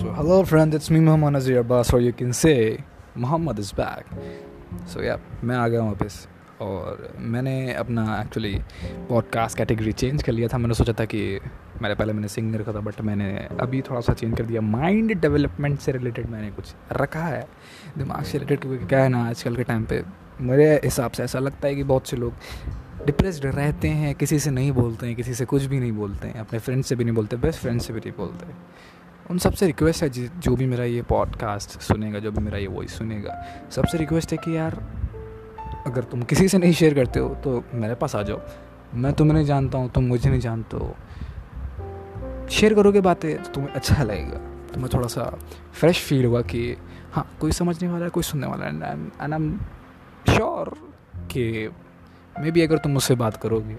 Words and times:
So, 0.00 0.10
hello 0.12 0.42
friends, 0.46 0.74
it's 0.74 0.88
me 0.88 0.98
Muhammad 0.98 1.34
Nazir 1.34 1.58
Abbas, 1.60 1.92
or 1.92 2.00
you 2.00 2.10
can 2.10 2.32
say 2.32 2.82
Muhammad 3.14 3.58
is 3.58 3.70
back. 3.70 4.06
So, 4.86 5.02
yeah, 5.02 5.18
मैं 5.44 5.56
आ 5.56 5.66
गया 5.68 5.80
हूँ 5.80 5.88
वापस। 5.88 6.16
और 6.60 7.16
मैंने 7.18 7.74
अपना 7.74 8.04
एक्चुअली 8.20 8.54
पॉडकास्ट 9.08 9.58
कैटेगरी 9.58 9.92
चेंज 9.92 10.22
कर 10.22 10.32
लिया 10.32 10.48
था। 10.48 10.58
मैंने 10.58 10.74
सोचा 10.74 10.92
था 11.00 11.04
कि 11.04 11.20
मैंने 11.82 11.94
पहले 11.94 12.12
मैंने 12.12 12.28
सिंगर 12.28 12.60
रखा 12.60 12.72
था 12.72 12.80
बट 12.80 13.00
मैंने 13.00 13.28
अभी 13.60 13.82
थोड़ा 13.90 14.00
सा 14.00 14.12
चेंज 14.12 14.36
कर 14.38 14.46
दिया। 14.46 14.60
माइंड 14.60 15.14
डेवलपमेंट 15.20 15.78
से 15.78 15.92
रिलेटेड 15.92 16.30
मैंने 16.30 16.50
कुछ 16.50 16.74
रखा 16.92 17.24
है। 17.24 17.46
दिमाग 17.98 18.22
से 18.22 18.38
रिलेटेड 18.38 18.60
क्योंकि 18.60 18.86
क्या 18.86 19.02
है 19.02 19.08
ना 19.08 19.28
आजकल 19.28 19.56
के 19.56 19.64
टाइम 19.64 19.84
पे। 19.84 20.02
मेरे 20.40 20.74
हिसाब 20.84 21.10
से 21.10 21.22
ऐसा 21.22 21.38
लगता 21.38 21.68
है 21.68 21.74
कि 21.74 21.82
बहुत 21.82 22.08
से 22.08 22.16
लोग 22.16 22.32
डिप्रेस्ड 23.06 23.46
रहते 23.46 23.88
हैं 23.88 24.14
किसी 24.14 24.38
से 24.38 24.50
नहीं 24.50 24.72
बोलते 24.72 25.06
हैं 25.06 25.16
किसी 25.16 25.34
से 25.34 25.44
कुछ 25.44 25.64
भी 25.64 25.80
नहीं 25.80 25.92
बोलते 25.92 26.28
हैं 26.28 26.40
अपने 26.40 26.58
फ्रेंड 26.58 26.84
से 26.84 26.96
भी 26.96 27.04
नहीं 27.04 27.14
बोलते 27.14 27.36
बेस्ट 27.36 27.60
फ्रेंड 27.60 27.80
से 27.80 27.92
भी 27.92 28.00
नहीं 28.00 28.12
बोलते। 28.16 28.46
उन 29.30 29.38
सबसे 29.38 29.66
रिक्वेस्ट 29.66 30.02
है 30.02 30.08
जो 30.10 30.54
भी 30.56 30.66
मेरा 30.66 30.84
ये 30.84 31.02
पॉडकास्ट 31.02 31.78
सुनेगा, 31.80 32.18
जो 32.18 32.30
भी 32.30 32.42
मेरा 32.42 32.58
ये 32.58 32.66
वॉइस 32.66 32.96
सुनेगा, 32.98 33.34
सबसे 33.70 33.98
रिक्वेस्ट 33.98 34.32
है 34.32 34.38
कि 34.38 34.56
यार, 34.56 34.74
अगर 35.86 36.04
तुम 36.04 36.22
किसी 36.22 36.48
से 36.48 36.58
नहीं 36.58 36.72
शेयर 36.72 36.94
करते 36.94 37.20
हो 37.20 37.28
तो 37.34 37.62
मेरे 37.74 37.94
पास 37.94 38.16
आ 38.16 38.22
जाओ। 38.22 38.40
मैं 38.94 39.12
तुम्हें 39.12 39.34
नहीं 39.34 39.46
जानता 39.46 39.78
हूँ, 39.78 39.90
तुम 39.90 40.04
मुझे 40.04 40.30
नहीं 40.30 40.40
जानते 40.40 40.76
हो। 40.76 40.94
शेयर 42.50 42.74
करोगे 42.74 43.00
बातें 43.00 43.42
तो 43.42 43.50
तुम्हें 43.50 43.72
अच्छा 43.72 44.02
लगेगा। 44.02 44.38
तुम्हें 44.72 44.90
थोड़ा 44.94 45.06
सा 45.08 45.24
फ्रेश 45.72 46.02
फील 46.04 46.24
होगा 46.24 46.40
कि 46.42 46.76
हाँ 47.12 47.26
कोई 47.40 47.52
समझने 47.52 47.88
वाला 47.88 48.04
है, 48.04 48.10
कोई 48.10 48.22
सुनने 48.22 48.46
वाला 48.46 48.66
है। 48.66 48.70
एंड 48.70 48.82
आई 49.22 49.30
एम 49.32 49.58
श्योर 50.28 50.74
कि 51.30 51.68
मे 52.40 52.50
बी 52.50 52.60
अगर 52.60 52.78
तुम 52.78 52.92
मुझसे 52.92 53.14
बात 53.14 53.36
करोगे 53.36 53.74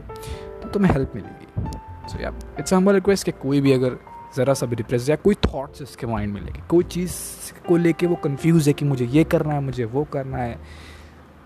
तो 0.62 0.70
तुम्हें 0.70 0.92
हेल्प 0.94 1.12
मिलेगी। 1.16 1.70
सो 2.10 2.22
या 2.24 2.34
इट्स 2.60 2.74
हम्बल 2.74 2.94
रिक्वेस्ट 2.94 3.26
कि 3.26 3.32
कोई 3.32 3.62
भी 3.62 3.74
अगर 3.74 3.98
ज़रा 4.38 4.54
सा 4.54 4.66
भी 4.66 4.76
डिप्रेस 4.76 5.10
या 5.10 5.16
कोई 5.16 5.36
थाट्स 5.36 5.82
इसके 5.82 6.08
माइंड 6.08 6.34
में 6.34 6.42
लेके, 6.42 6.62
कोई 6.62 6.84
चीज़ 6.84 7.14
को 7.68 7.78
लेके 7.78 8.08
वो 8.08 8.16
कंफ्यूज 8.16 8.68
है 8.68 8.74
कि 8.74 8.86
मुझे 8.86 9.06
ये 9.06 9.24
करना 9.24 9.54
है, 9.54 9.62
मुझे 9.62 9.86
वो 9.86 10.04
करना 10.04 10.38
है। 10.38 10.60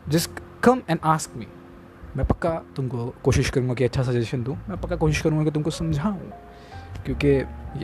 Just 0.09 0.31
come 0.63 0.81
and 0.89 0.99
ask 1.03 1.37
me 1.37 1.47
मैं 2.17 2.25
पक्का 2.25 2.61
तुमको 2.75 3.15
कोशिश 3.23 3.49
करूँगा 3.49 3.73
कि 3.73 3.83
अच्छा 3.83 4.03
सजेशन 4.03 4.43
दूँ। 4.43 4.57
मैं 4.69 4.81
पक्का 4.81 4.95
कोशिश 4.95 5.21
करूँगा 5.21 5.43
कि 5.43 5.51
तुमको 5.51 5.69
समझाऊँ। 5.69 6.31
क्योंकि, 7.05 7.29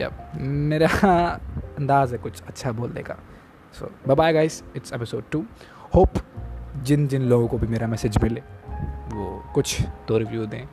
या, 0.01 0.31
मेरा 0.41 0.87
अंदाज़ 1.77 2.11
है 2.11 2.17
कुछ 2.17 2.41
अच्छा 2.41 2.71
बोलने 2.71 3.03
का। 3.03 3.15
So 3.73 4.15
bye 4.15 4.33
guys 4.33 4.63
it's 4.75 4.93
episode 4.93 5.23
two 5.31 5.45
hope 5.95 6.09
जिन 6.83 7.07
जिन 7.07 7.21
लोगों 7.21 7.47
को 7.47 7.57
भी 7.57 7.67
मेरा 7.67 7.87
मैसेज 7.87 8.17
मिले, 8.23 8.41
वो 9.15 9.51
कुछ 9.53 9.81
तो 10.07 10.17
रिव्यू 10.17 10.45
दें। 10.45 10.67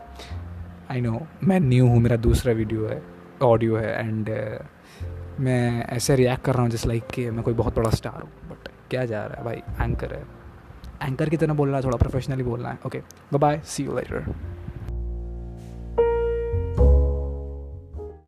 आई 0.91 1.01
नो 1.01 1.27
मैं 1.45 1.61
न्यू 1.61 1.87
हूँ, 1.87 2.01
मेरा 2.01 2.17
दूसरा 2.17 2.53
वीडियो 2.53 2.89
है। 2.89 3.18
ऑडियो 3.43 3.77
है 3.77 4.01
एंड 4.01 4.27
uh, 4.27 4.65
मैं 5.41 5.87
ऐसे 5.87 6.17
रिएक्ट 6.17 6.45
कर 6.45 6.53
रहा 6.53 6.63
हूँ 6.63 6.71
जिस 6.71 6.87
लाइक 6.87 7.07
कि 7.07 7.31
मैं 7.31 7.45
कोई 7.45 7.55
बहुत 7.55 7.77
बड़ा 7.77 7.91
स्टार 7.91 8.23
हूँ 8.23 8.31
बट 8.51 8.69
क्या 8.91 9.05
जा 9.05 9.27
रहा 9.27 9.39
है? 9.39 9.45
भाई 9.45 9.57
एंकर 9.57 10.15
है। 10.15 10.23
एंकर 11.03 11.29
की 11.29 11.37
तरह 11.37 11.55
बोलना 11.55 11.77
है 11.77 11.83
थोड़ा 11.83 11.99
प्रोफेशनली 11.99 12.43
बोलना 12.43 12.71
है। 12.71 12.79
Okay 12.87 13.03
bye 13.33 13.61
see 13.65 13.85
you 13.85 13.97
later 13.97 14.35